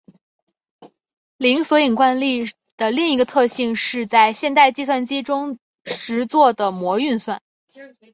[1.37, 7.39] 零索引惯例的另一个特性是在现代计算机中实作的模运算。